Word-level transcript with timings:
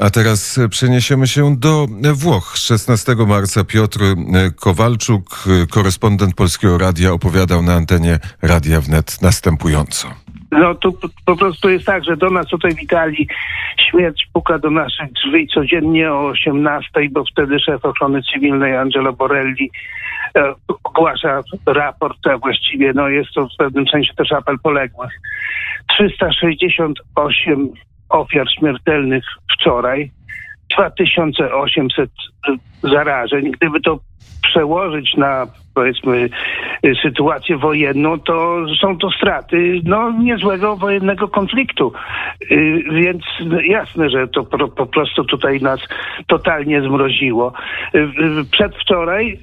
A 0.00 0.10
teraz 0.10 0.60
przeniesiemy 0.70 1.26
się 1.26 1.56
do 1.56 1.86
Włoch. 2.14 2.56
16 2.56 3.14
marca 3.26 3.64
Piotr 3.64 4.00
Kowalczuk, 4.60 5.24
korespondent 5.70 6.34
Polskiego 6.34 6.78
Radia, 6.78 7.12
opowiadał 7.12 7.62
na 7.62 7.74
antenie 7.74 8.18
Radia 8.42 8.80
Wnet 8.80 9.22
następująco. 9.22 10.08
No 10.50 10.74
tu 10.74 10.98
po 11.26 11.36
prostu 11.36 11.68
jest 11.68 11.86
tak, 11.86 12.04
że 12.04 12.16
do 12.16 12.30
nas 12.30 12.46
tutaj 12.46 12.74
w 12.74 12.82
Italii 12.82 13.28
śmierć 13.90 14.28
puka 14.32 14.58
do 14.58 14.70
naszych 14.70 15.12
drzwi 15.12 15.48
codziennie 15.54 16.12
o 16.12 16.26
18, 16.26 16.90
bo 17.10 17.24
wtedy 17.32 17.60
szef 17.60 17.84
ochrony 17.84 18.22
cywilnej 18.22 18.76
Angelo 18.76 19.12
Borelli 19.12 19.70
e, 20.36 20.54
ogłasza 20.84 21.40
raport, 21.66 22.26
a 22.26 22.38
właściwie 22.38 22.92
no 22.92 23.08
jest 23.08 23.30
to 23.34 23.48
w 23.48 23.56
pewnym 23.58 23.88
sensie 23.88 24.14
też 24.14 24.32
apel 24.32 24.58
poległych. 24.58 25.12
368 25.88 27.72
ofiar 28.08 28.46
śmiertelnych 28.58 29.24
wczoraj, 29.52 30.10
2800 30.76 32.10
zarażeń. 32.82 33.50
Gdyby 33.50 33.80
to 33.80 33.98
przełożyć 34.42 35.14
na 35.16 35.46
powiedzmy 35.74 36.28
sytuację 37.02 37.56
wojenną, 37.56 38.20
to 38.20 38.66
są 38.80 38.98
to 38.98 39.10
straty 39.10 39.80
no, 39.84 40.12
niezłego 40.12 40.76
wojennego 40.76 41.28
konfliktu. 41.28 41.92
Y, 42.50 42.84
więc 42.92 43.22
jasne, 43.64 44.10
że 44.10 44.28
to 44.28 44.44
po 44.76 44.86
prostu 44.86 45.24
tutaj 45.24 45.60
nas 45.60 45.80
totalnie 46.26 46.82
zmroziło. 46.82 47.52
Przedwczoraj 48.50 49.38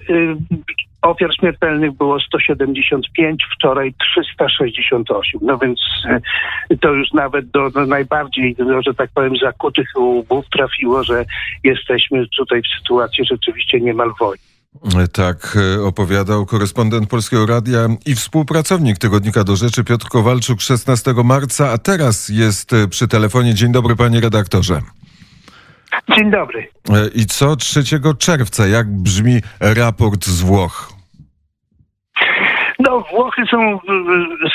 Ofiar 1.03 1.35
śmiertelnych 1.39 1.91
było 1.91 2.19
175, 2.19 3.43
wczoraj 3.55 3.93
368. 3.93 5.39
No 5.43 5.57
więc 5.57 5.79
e, 6.69 6.77
to 6.77 6.93
już 6.93 7.11
nawet 7.13 7.49
do, 7.49 7.71
do 7.71 7.85
najbardziej, 7.85 8.55
no, 8.59 8.81
że 8.81 8.93
tak 8.93 9.09
powiem, 9.15 9.33
zakutych 9.37 9.87
łbów 9.97 10.45
trafiło, 10.49 11.03
że 11.03 11.25
jesteśmy 11.63 12.25
tutaj 12.37 12.61
w 12.61 12.79
sytuacji 12.79 13.25
rzeczywiście 13.25 13.79
niemal 13.79 14.11
wojny. 14.19 14.43
Tak 15.13 15.57
e, 15.77 15.83
opowiadał 15.83 16.45
korespondent 16.45 17.09
Polskiego 17.09 17.45
Radia 17.45 17.87
i 18.05 18.15
współpracownik 18.15 18.97
Tygodnika 18.97 19.43
do 19.43 19.55
Rzeczy 19.55 19.83
Piotr 19.83 20.07
Kowalczuk 20.07 20.61
16 20.61 21.13
marca, 21.23 21.71
a 21.71 21.77
teraz 21.77 22.29
jest 22.29 22.73
e, 22.73 22.87
przy 22.87 23.07
telefonie. 23.07 23.53
Dzień 23.53 23.71
dobry 23.71 23.95
panie 23.95 24.19
redaktorze. 24.19 24.81
Dzień 26.17 26.31
dobry. 26.31 26.67
I 27.15 27.25
co 27.25 27.55
3 27.55 27.83
czerwca? 28.17 28.67
Jak 28.67 28.89
brzmi 28.89 29.41
raport 29.59 30.25
z 30.25 30.41
Włoch? 30.41 30.92
No, 32.79 33.03
Włochy 33.11 33.41
są 33.51 33.79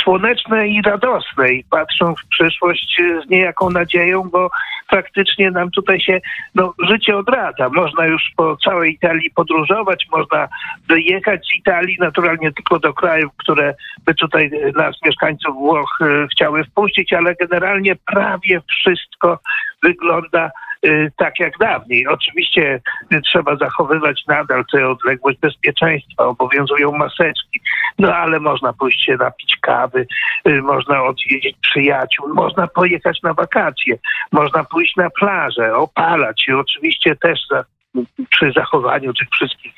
słoneczne 0.03 0.69
i 0.69 0.83
radosne 0.83 1.53
i 1.53 1.65
patrzą 1.65 2.15
w 2.15 2.27
przyszłość 2.29 3.03
z 3.27 3.31
niejaką 3.31 3.71
nadzieją, 3.71 4.23
bo 4.23 4.51
faktycznie 4.91 5.51
nam 5.51 5.71
tutaj 5.71 6.01
się 6.01 6.21
no, 6.55 6.75
życie 6.79 7.17
odradza. 7.17 7.69
Można 7.69 8.07
już 8.07 8.23
po 8.37 8.57
całej 8.57 8.93
Italii 8.93 9.31
podróżować, 9.31 10.07
można 10.13 10.49
wyjechać 10.89 11.47
z 11.47 11.59
Italii, 11.59 11.97
naturalnie 12.01 12.53
tylko 12.53 12.79
do 12.79 12.95
krajów, 12.95 13.33
które 13.37 13.75
by 14.05 14.15
tutaj 14.15 14.51
nas, 14.77 14.97
mieszkańców 15.05 15.55
Włoch, 15.55 15.99
chciały 16.33 16.65
wpuścić, 16.65 17.13
ale 17.13 17.35
generalnie 17.35 17.97
prawie 18.07 18.61
wszystko 18.69 19.39
wygląda 19.83 20.51
Y, 20.51 20.68
tak 21.17 21.39
jak 21.41 21.59
dawniej. 21.59 22.07
Oczywiście 22.07 22.81
trzeba 23.25 23.57
zachowywać 23.57 24.25
nadal 24.27 24.65
tę 24.73 24.89
odległość 24.89 25.39
bezpieczeństwa, 25.39 26.25
obowiązują 26.25 26.93
maseczki, 26.93 27.61
no 27.99 28.15
ale 28.15 28.41
można 28.41 28.73
pójść 28.73 29.05
się 29.05 29.17
napić 29.17 29.57
kawy, 29.57 30.07
y, 30.49 30.63
można 30.63 31.03
odwiedzić 31.03 31.57
przyjaciół, 31.63 32.35
można 32.35 32.67
pojechać 32.67 33.23
na 33.23 33.35
wakacje, 33.35 33.99
można 34.33 34.65
pójść 34.65 34.97
na 34.97 35.11
plażę, 35.11 35.77
opalać 35.77 36.43
się, 36.43 36.59
oczywiście 36.59 37.17
też 37.17 37.41
za, 37.51 37.65
przy 38.31 38.53
zachowaniu 38.53 39.15
tych 39.15 39.29
wszystkich 39.29 39.73
y, 39.73 39.78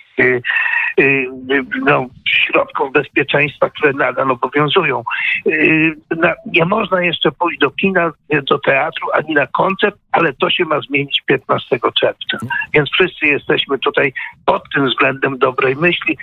no, 1.82 2.06
środków 2.28 2.92
bezpieczeństwa, 2.92 3.70
które 3.70 3.92
nadal 3.92 4.30
obowiązują. 4.30 5.02
Nie 6.46 6.64
można 6.64 7.02
jeszcze 7.02 7.32
pójść 7.32 7.58
do 7.58 7.70
kina, 7.70 8.12
do 8.42 8.58
teatru, 8.58 9.08
ani 9.12 9.34
na 9.34 9.46
koncert, 9.46 9.96
ale 10.12 10.32
to 10.32 10.50
się 10.50 10.64
ma 10.64 10.80
zmienić 10.80 11.22
15 11.26 11.78
czerwca. 12.00 12.38
Więc 12.74 12.90
wszyscy 12.90 13.26
jesteśmy 13.26 13.78
tutaj 13.78 14.12
pod 14.46 14.62
tym 14.74 14.86
względem 14.86 15.38
dobrej 15.38 15.76
myśli, 15.76 16.18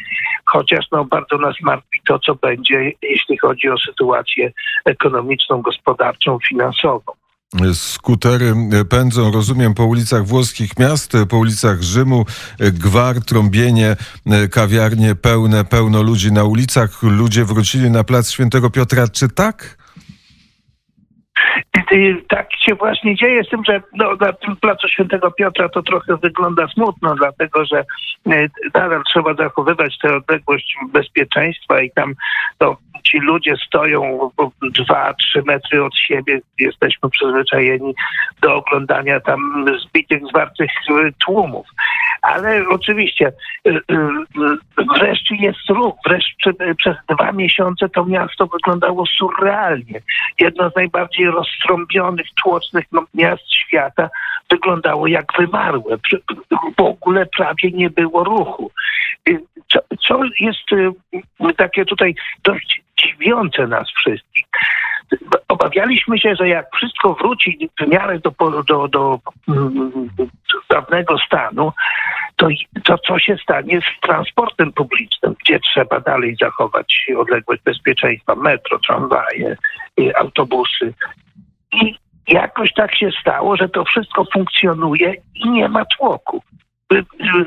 chociaż 0.45 0.85
no, 0.91 1.05
bardzo 1.05 1.37
nas 1.37 1.55
martwi 1.61 2.01
to, 2.07 2.19
co 2.19 2.35
będzie, 2.35 2.91
jeśli 3.01 3.37
chodzi 3.37 3.69
o 3.69 3.77
sytuację 3.77 4.51
ekonomiczną, 4.85 5.61
gospodarczą, 5.61 6.39
finansową. 6.47 7.11
Skutery 7.73 8.53
pędzą, 8.89 9.31
rozumiem, 9.31 9.73
po 9.73 9.85
ulicach 9.85 10.25
włoskich 10.25 10.79
miast, 10.79 11.13
po 11.29 11.37
ulicach 11.37 11.81
Rzymu, 11.81 12.25
gwar, 12.59 13.15
trąbienie, 13.25 13.95
kawiarnie 14.51 15.15
pełne, 15.15 15.65
pełno 15.65 16.01
ludzi 16.01 16.31
na 16.31 16.43
ulicach. 16.43 17.03
Ludzie 17.03 17.45
wrócili 17.45 17.91
na 17.91 18.03
plac 18.03 18.31
Świętego 18.31 18.69
Piotra. 18.69 19.07
Czy 19.07 19.29
tak? 19.29 19.77
tak 22.29 22.47
się 22.65 22.75
właśnie 22.75 23.15
dzieje, 23.15 23.43
z 23.43 23.49
tym, 23.49 23.61
że 23.65 23.81
no, 23.93 24.15
na 24.15 24.33
tym 24.33 24.55
placu 24.55 24.87
Świętego 24.87 25.31
Piotra 25.31 25.69
to 25.69 25.83
trochę 25.83 26.17
wygląda 26.17 26.67
smutno, 26.67 27.15
dlatego 27.15 27.65
że 27.65 27.85
e, 28.31 28.47
nadal 28.73 29.03
trzeba 29.13 29.33
zachowywać 29.33 29.97
tę 30.01 30.15
odległość 30.15 30.75
bezpieczeństwa 30.93 31.81
i 31.81 31.91
tam 31.91 32.13
to 32.57 32.77
ci 33.07 33.19
ludzie 33.19 33.55
stoją 33.67 34.29
dwa, 34.61 35.13
trzy 35.13 35.43
metry 35.45 35.83
od 35.83 35.95
siebie. 35.95 36.39
Jesteśmy 36.59 37.09
przyzwyczajeni 37.09 37.95
do 38.41 38.55
oglądania 38.55 39.19
tam 39.19 39.65
zbitych, 39.79 40.21
zwartych 40.29 40.71
tłumów. 41.25 41.67
Ale 42.21 42.63
oczywiście 42.69 43.31
e, 43.67 43.71
wreszcie 44.99 45.35
jest 45.35 45.69
ruch. 45.69 45.95
Wreszcie 46.05 46.51
przez 46.77 46.95
dwa 47.09 47.31
miesiące 47.31 47.89
to 47.89 48.05
miasto 48.05 48.47
wyglądało 48.47 49.05
surrealnie. 49.05 50.01
Jedno 50.39 50.69
z 50.69 50.75
najbardziej 50.75 51.25
roztrąbionych, 51.25 52.27
tłocznych 52.43 52.85
miast 53.13 53.53
świata 53.53 54.09
wyglądało 54.49 55.07
jak 55.07 55.25
wymarłe. 55.37 55.97
W 56.77 56.81
ogóle 56.81 57.25
prawie 57.25 57.71
nie 57.71 57.89
było 57.89 58.23
ruchu. 58.23 58.71
Y, 59.29 59.39
co, 59.67 59.79
co 60.07 60.19
jest 60.39 60.71
y, 60.71 61.53
takie 61.53 61.85
tutaj 61.85 62.15
dość 62.43 62.81
dziwiące 63.27 63.67
nas 63.67 63.87
wszystkich. 63.89 64.45
Obawialiśmy 65.47 66.19
się, 66.19 66.35
że 66.35 66.47
jak 66.47 66.65
wszystko 66.75 67.13
wróci 67.13 67.69
w 67.79 67.87
miarę 67.87 68.19
do, 68.19 68.31
do, 68.39 68.63
do, 68.63 68.87
do 68.87 69.19
dawnego 70.69 71.17
stanu, 71.17 71.71
to, 72.35 72.47
to 72.83 72.97
co 72.97 73.19
się 73.19 73.37
stanie 73.43 73.81
z 73.81 74.01
transportem 74.01 74.73
publicznym, 74.73 75.35
gdzie 75.43 75.59
trzeba 75.59 75.99
dalej 75.99 76.35
zachować 76.41 77.07
odległość 77.17 77.61
bezpieczeństwa, 77.63 78.35
metro, 78.35 78.79
tramwaje, 78.79 79.57
autobusy. 80.15 80.93
I 81.71 81.95
jakoś 82.27 82.73
tak 82.73 82.95
się 82.95 83.09
stało, 83.21 83.57
że 83.57 83.69
to 83.69 83.83
wszystko 83.83 84.25
funkcjonuje 84.33 85.13
i 85.35 85.49
nie 85.49 85.69
ma 85.69 85.85
tłoku. 85.85 86.41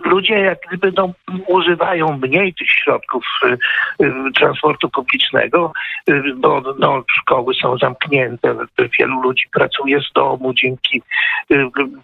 Ludzie 0.04 0.38
jak 0.38 0.58
gdyby 0.68 0.92
no, 0.96 1.12
używają 1.46 2.18
mniej 2.22 2.54
tych 2.54 2.70
środków 2.70 3.24
y, 3.44 3.58
y, 4.04 4.12
transportu 4.34 4.88
publicznego, 4.88 5.72
y, 6.10 6.22
bo 6.36 6.62
no, 6.78 7.04
szkoły 7.10 7.54
są 7.54 7.78
zamknięte, 7.78 8.56
wielu 8.98 9.22
ludzi 9.22 9.44
pracuje 9.52 10.00
z 10.00 10.12
domu 10.12 10.54
dzięki 10.54 11.02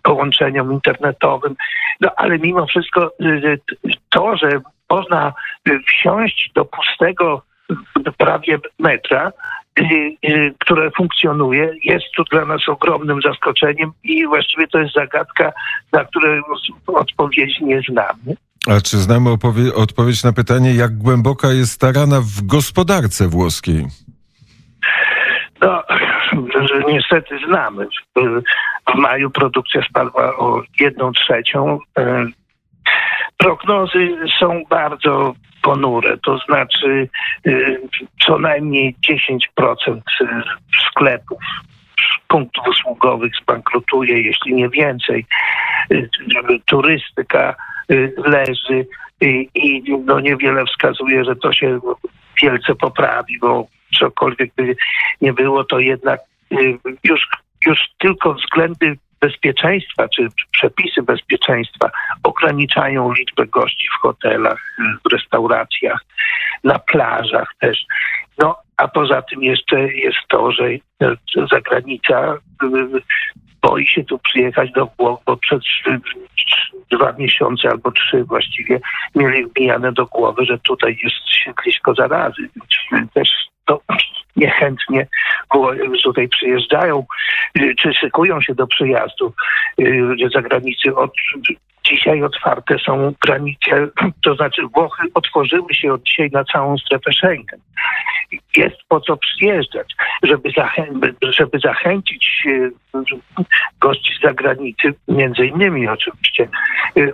połączeniom 0.03 0.73
internetowym. 0.73 1.55
No 2.01 2.11
ale 2.17 2.39
mimo 2.39 2.67
wszystko 2.67 3.13
to, 4.11 4.37
że 4.37 4.49
można 4.91 5.33
wsiąść 5.87 6.51
do 6.55 6.65
pustego 6.65 7.43
prawie 8.19 8.59
metra, 8.79 9.33
Y, 9.81 10.17
y, 10.29 10.55
które 10.59 10.91
funkcjonuje, 10.91 11.73
jest 11.85 12.07
tu 12.17 12.25
dla 12.25 12.45
nas 12.45 12.69
ogromnym 12.69 13.23
zaskoczeniem 13.23 13.93
i 14.05 14.27
właściwie 14.27 14.69
to 14.69 14.79
jest 14.79 14.95
zagadka, 14.95 15.53
na 15.93 16.05
którą 16.05 16.43
odpowiedzi 16.87 17.65
nie 17.65 17.81
znamy. 17.89 18.37
A 18.69 18.81
czy 18.81 18.97
znamy 18.97 19.31
odpowiedź 19.75 20.25
na 20.25 20.33
pytanie, 20.33 20.75
jak 20.75 20.99
głęboka 20.99 21.49
jest 21.49 21.81
ta 21.81 21.93
rana 21.93 22.21
w 22.21 22.47
gospodarce 22.47 23.29
włoskiej? 23.29 23.87
No, 25.61 25.83
że 26.69 26.83
niestety 26.93 27.39
znamy. 27.47 27.87
W 28.95 28.95
maju 28.95 29.31
produkcja 29.31 29.83
spadła 29.89 30.37
o 30.37 30.63
jedną 30.81 31.13
trzecią. 31.13 31.79
Y, 31.99 32.03
prognozy 33.37 34.17
są 34.41 34.63
bardzo 34.71 35.35
ponure, 35.67 36.19
to 36.19 36.39
znaczy 36.39 37.09
y, 37.47 37.81
co 38.27 38.39
najmniej 38.39 38.97
10% 39.81 40.01
sklepów 40.91 41.39
punktów 42.29 42.65
usługowych 42.69 43.33
zbankrutuje, 43.43 44.21
jeśli 44.21 44.55
nie 44.55 44.69
więcej. 44.69 45.27
Y, 45.93 46.09
turystyka 46.67 47.55
y, 47.91 48.15
leży 48.17 48.87
i 49.21 49.83
no 50.05 50.21
niewiele 50.21 50.65
wskazuje, 50.65 51.25
że 51.25 51.37
to 51.37 51.53
się 51.53 51.81
wielce 52.43 52.75
poprawi, 52.75 53.39
bo 53.39 53.67
cokolwiek 53.99 54.51
by 54.57 54.77
nie 55.21 55.33
było, 55.33 55.65
to 55.65 55.79
jednak 55.79 56.21
już, 57.05 57.29
już 57.67 57.79
tylko 57.99 58.35
względy 58.35 58.99
bezpieczeństwa, 59.27 60.09
czy 60.09 60.29
przepisy 60.51 61.03
bezpieczeństwa 61.03 61.91
ograniczają 62.23 63.13
liczbę 63.13 63.47
gości 63.47 63.89
w 63.89 64.01
hotelach, 64.03 64.77
w 65.05 65.13
restauracjach, 65.13 66.01
na 66.65 66.79
plażach 66.79 67.55
też. 67.61 67.85
No, 68.39 68.57
a 68.77 68.89
poza 68.89 69.23
tym 69.23 69.43
jeszcze 69.43 69.95
jest 69.95 70.19
to, 70.29 70.53
że 70.53 70.65
zagranica 71.51 72.39
boi 73.63 73.87
się 73.87 74.05
tu 74.05 74.19
przyjechać 74.19 74.71
do 74.71 74.87
Włoch, 74.99 75.21
bo 75.27 75.37
przez 75.37 75.61
dwa 76.91 77.13
miesiące 77.13 77.69
albo 77.69 77.93
trzy 77.93 78.25
właściwie 78.25 78.81
mieli 79.15 79.47
wbijane 79.47 79.93
do 79.93 80.07
głowy, 80.07 80.45
że 80.45 80.59
tutaj 80.59 80.99
jest 81.03 81.29
siedlisko 81.45 81.95
zarazy. 81.95 82.49
Też 83.15 83.29
to 83.65 83.81
niechętnie 84.37 85.07
tutaj 86.05 86.29
przyjeżdżają, 86.29 87.05
czy 87.79 87.95
szykują 87.95 88.41
się 88.41 88.55
do 88.55 88.67
przyjazdu. 88.67 89.33
Ludzie 89.79 90.29
zagranicy 90.29 90.97
od 90.97 91.13
dzisiaj 91.89 92.23
otwarte 92.23 92.79
są 92.79 93.15
granice, 93.21 93.89
to 94.25 94.35
znaczy 94.35 94.63
Włochy 94.75 95.09
otworzyły 95.15 95.75
się 95.75 95.93
od 95.93 96.03
dzisiaj 96.03 96.31
na 96.33 96.45
całą 96.45 96.79
strefę 96.79 97.13
Schengen. 97.13 97.61
Jest 98.57 98.77
po 98.89 99.01
co 99.01 99.17
przyjeżdżać, 99.17 99.95
żeby, 100.23 100.51
zachę 100.57 100.87
żeby 101.23 101.59
zachęcić 101.59 102.45
gości 103.81 104.15
z 104.19 104.23
zagranicy, 104.23 104.95
między 105.09 105.47
innymi 105.47 105.89
oczywiście. 105.89 106.49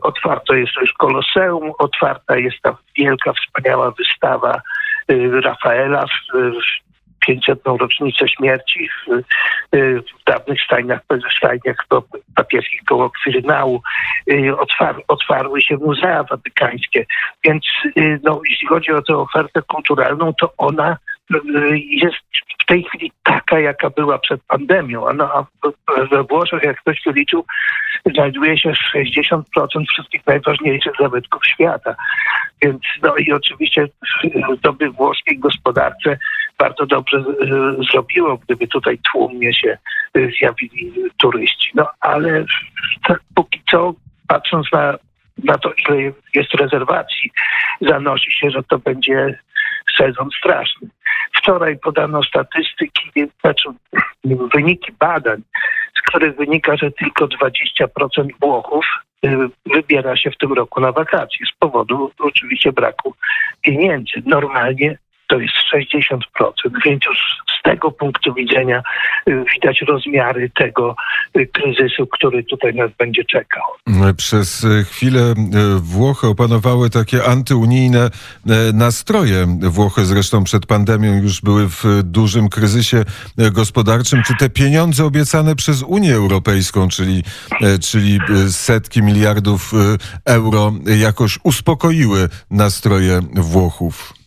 Otwarto 0.02 0.54
jest 0.54 0.72
już 0.80 0.92
Koloseum, 0.92 1.72
otwarta 1.78 2.36
jest 2.36 2.56
ta 2.62 2.76
wielka, 2.98 3.32
wspaniała 3.32 3.90
wystawa 3.90 4.60
Rafaela 5.42 6.06
w 6.06 6.91
500. 7.26 7.60
rocznicę 7.64 8.28
śmierci 8.28 8.88
w, 8.88 9.22
w 9.72 10.24
dawnych 10.26 10.62
stajniach, 10.62 11.00
stajniach 11.36 11.86
papieskich 12.36 12.80
koło 12.84 13.10
Kwirynału. 13.10 13.82
Otwar, 14.58 15.02
otwarły 15.08 15.62
się 15.62 15.76
muzea 15.76 16.22
watykańskie. 16.22 17.06
Więc 17.44 17.64
no, 18.22 18.40
jeśli 18.48 18.68
chodzi 18.68 18.92
o 18.92 19.02
tę 19.02 19.16
ofertę 19.16 19.62
kulturalną, 19.62 20.34
to 20.40 20.52
ona 20.58 20.96
jest 21.90 22.16
w 22.62 22.66
tej 22.66 22.84
chwili 22.84 23.12
taka, 23.22 23.60
jaka 23.60 23.90
była 23.90 24.18
przed 24.18 24.42
pandemią. 24.42 25.06
No, 25.14 25.24
a 25.34 25.46
we 26.10 26.22
Włoszech, 26.22 26.62
jak 26.62 26.80
ktoś 26.80 27.02
tu 27.02 27.12
liczył, 27.12 27.44
znajduje 28.14 28.58
się 28.58 28.72
60% 28.94 29.42
wszystkich 29.88 30.26
najważniejszych 30.26 30.92
zabytków 31.00 31.46
świata. 31.46 31.94
Więc 32.62 32.80
no 33.02 33.16
i 33.16 33.32
oczywiście 33.32 33.88
to 34.62 34.72
by 34.72 34.90
włoskiej 34.90 35.38
gospodarce 35.38 36.18
bardzo 36.58 36.86
dobrze 36.86 37.16
e, 37.18 37.24
zrobiło, 37.92 38.36
gdyby 38.36 38.66
tutaj 38.66 38.98
tłumnie 39.12 39.54
się 39.54 39.78
zjawili 40.38 40.92
turyści. 41.16 41.70
No 41.74 41.88
ale 42.00 42.44
tak 43.08 43.20
póki 43.34 43.62
co, 43.70 43.94
patrząc 44.28 44.72
na, 44.72 44.98
na 45.44 45.58
to, 45.58 45.72
ile 45.72 46.12
jest 46.34 46.54
rezerwacji, 46.54 47.30
zanosi 47.80 48.32
się, 48.32 48.50
że 48.50 48.62
to 48.62 48.78
będzie 48.78 49.38
sezon 49.96 50.28
straszny. 50.38 50.88
Wczoraj 51.36 51.78
podano 51.78 52.22
statystyki, 52.22 53.10
znaczy 53.40 53.68
wyniki 54.54 54.92
badań, 54.92 55.42
z 55.98 56.02
których 56.02 56.36
wynika, 56.36 56.76
że 56.76 56.90
tylko 56.90 57.26
20% 57.26 58.28
Włochów 58.40 58.84
y, 59.26 59.28
wybiera 59.66 60.16
się 60.16 60.30
w 60.30 60.36
tym 60.36 60.52
roku 60.52 60.80
na 60.80 60.92
wakacje 60.92 61.46
z 61.46 61.58
powodu 61.58 62.10
oczywiście 62.18 62.72
braku 62.72 63.14
pieniędzy. 63.62 64.22
Normalnie 64.26 64.98
to 65.32 65.38
jest 65.40 65.54
60%, 65.74 66.20
więc 66.84 67.02
już 67.06 67.18
z 67.58 67.62
tego 67.62 67.90
punktu 67.90 68.34
widzenia 68.34 68.82
y, 69.28 69.44
widać 69.54 69.80
rozmiary 69.80 70.50
tego 70.56 70.96
y, 71.36 71.46
kryzysu, 71.46 72.06
który 72.06 72.44
tutaj 72.44 72.74
nas 72.74 72.90
będzie 72.98 73.24
czekał. 73.24 73.62
Przez 74.16 74.66
chwilę 74.84 75.34
Włochy 75.76 76.26
opanowały 76.26 76.90
takie 76.90 77.24
antyunijne 77.24 78.10
nastroje. 78.74 79.46
Włochy 79.62 80.04
zresztą 80.04 80.44
przed 80.44 80.66
pandemią 80.66 81.22
już 81.22 81.40
były 81.40 81.68
w 81.68 81.84
dużym 82.02 82.48
kryzysie 82.48 83.04
gospodarczym. 83.52 84.22
Czy 84.26 84.34
te 84.36 84.50
pieniądze 84.50 85.04
obiecane 85.04 85.56
przez 85.56 85.82
Unię 85.82 86.14
Europejską, 86.14 86.88
czyli, 86.88 87.22
czyli 87.82 88.18
setki 88.48 89.02
miliardów 89.02 89.72
euro, 90.24 90.72
jakoś 90.98 91.38
uspokoiły 91.44 92.28
nastroje 92.50 93.20
Włochów? 93.34 94.21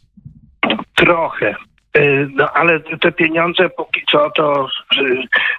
Trochę. 0.96 1.56
Y, 1.98 2.28
no 2.36 2.52
ale 2.54 2.80
te 2.80 3.12
pieniądze 3.12 3.70
póki 3.70 4.02
co 4.12 4.30
to 4.30 4.68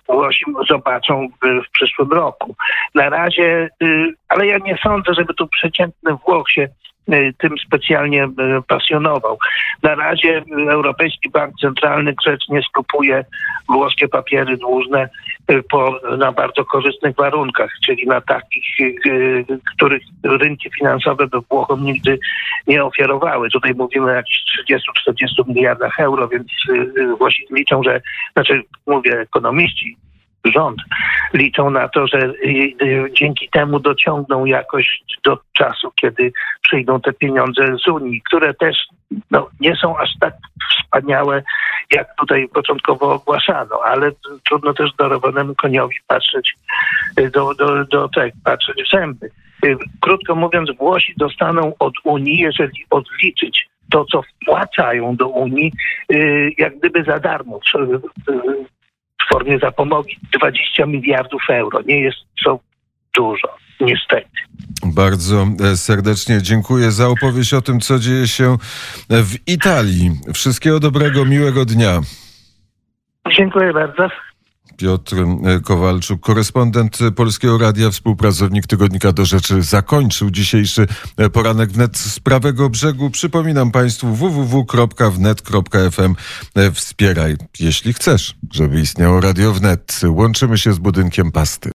Włosi 0.08 0.44
zobaczą 0.68 1.28
w 1.42 1.70
przyszłym 1.72 2.12
roku. 2.12 2.56
Na 2.94 3.08
razie, 3.08 3.68
y, 3.82 4.14
ale 4.28 4.46
ja 4.46 4.58
nie 4.58 4.76
sądzę, 4.82 5.14
żeby 5.14 5.34
tu 5.34 5.48
przeciętny 5.48 6.16
Włoch 6.26 6.50
się 6.50 6.62
Y, 6.62 6.95
tym 7.38 7.58
specjalnie 7.66 8.24
y, 8.24 8.28
pasjonował. 8.68 9.38
Na 9.82 9.94
razie 9.94 10.42
Europejski 10.68 11.30
Bank 11.30 11.54
Centralny 11.60 12.14
grzecznie 12.14 12.62
skupuje 12.62 13.24
włoskie 13.68 14.08
papiery 14.08 14.56
dłużne 14.56 15.08
y, 15.50 15.62
po, 15.70 16.00
na 16.18 16.32
bardzo 16.32 16.64
korzystnych 16.64 17.16
warunkach, 17.16 17.70
czyli 17.86 18.06
na 18.06 18.20
takich, 18.20 18.64
których 19.74 20.02
rynki 20.22 20.70
finansowe 20.78 21.26
by 21.26 21.38
Włochom 21.50 21.84
nigdy 21.84 22.18
nie 22.66 22.84
ofiarowały. 22.84 23.50
Tutaj 23.50 23.74
mówimy 23.74 24.06
o 24.06 24.14
jakichś 24.14 24.40
30-40 24.70 25.48
miliardach 25.48 26.00
euro, 26.00 26.28
więc 26.28 26.46
Włosi 27.18 27.46
liczą, 27.50 27.82
że, 27.82 28.00
znaczy 28.32 28.62
mówię 28.86 29.20
ekonomiści, 29.20 29.96
rząd 30.46 30.78
liczą 31.34 31.70
na 31.70 31.88
to, 31.88 32.06
że 32.06 32.32
dzięki 33.12 33.48
temu 33.48 33.80
dociągną 33.80 34.44
jakoś 34.44 35.00
do 35.24 35.38
czasu, 35.52 35.92
kiedy 36.00 36.32
przyjdą 36.62 37.00
te 37.00 37.12
pieniądze 37.12 37.76
z 37.84 37.88
Unii, 37.88 38.22
które 38.22 38.54
też 38.54 38.76
no, 39.30 39.48
nie 39.60 39.76
są 39.76 39.98
aż 39.98 40.10
tak 40.20 40.34
wspaniałe, 40.70 41.42
jak 41.92 42.16
tutaj 42.16 42.48
początkowo 42.48 43.14
ogłaszano, 43.14 43.80
ale 43.84 44.10
trudno 44.44 44.74
też 44.74 44.90
darowanemu 44.98 45.54
koniowi 45.54 45.96
patrzeć 46.06 46.54
do, 47.32 47.54
do, 47.54 47.84
do 47.84 48.08
tak, 48.08 48.32
patrzeć 48.44 48.76
w 48.88 48.90
zęby. 48.90 49.30
Krótko 50.00 50.34
mówiąc, 50.34 50.70
Włosi 50.78 51.14
dostaną 51.16 51.72
od 51.78 51.94
Unii, 52.04 52.38
jeżeli 52.38 52.84
odliczyć 52.90 53.68
to, 53.90 54.04
co 54.04 54.22
wpłacają 54.22 55.16
do 55.16 55.28
Unii, 55.28 55.72
jak 56.58 56.78
gdyby 56.78 57.04
za 57.04 57.18
darmo 57.18 57.60
w 59.26 59.32
formie 59.32 59.58
zapomogi 59.58 60.16
20 60.32 60.86
miliardów 60.86 61.42
euro. 61.50 61.80
Nie 61.86 62.00
jest 62.00 62.18
to 62.44 62.60
dużo, 63.14 63.48
niestety. 63.80 64.28
Bardzo 64.84 65.46
e, 65.72 65.76
serdecznie 65.76 66.42
dziękuję 66.42 66.90
za 66.90 67.08
opowieść 67.08 67.54
o 67.54 67.62
tym, 67.62 67.80
co 67.80 67.98
dzieje 67.98 68.28
się 68.28 68.56
w 69.10 69.48
Italii. 69.48 70.10
Wszystkiego 70.34 70.80
dobrego, 70.80 71.24
miłego 71.24 71.64
dnia. 71.64 72.00
Dziękuję 73.36 73.72
bardzo. 73.72 74.08
Piotr 74.76 75.16
e, 75.18 75.60
Kowalczuk, 75.60 76.20
korespondent 76.20 76.98
Polskiego 77.16 77.58
Radia, 77.58 77.90
współpracownik 77.90 78.66
Tygodnika 78.66 79.12
do 79.12 79.24
Rzeczy, 79.24 79.62
zakończył 79.62 80.30
dzisiejszy 80.30 80.86
e, 81.16 81.30
poranek 81.30 81.70
wnet 81.72 81.98
z 81.98 82.20
prawego 82.20 82.70
brzegu. 82.70 83.10
Przypominam 83.10 83.70
Państwu 83.70 84.14
www.wnet.fm 84.14 85.46
wspieraj, 86.72 87.36
jeśli 87.60 87.92
chcesz, 87.92 88.36
żeby 88.52 88.80
istniało 88.80 89.20
Radio 89.20 89.52
Wnet. 89.52 90.00
Łączymy 90.08 90.58
się 90.58 90.72
z 90.72 90.78
budynkiem 90.78 91.32
pasty. 91.32 91.56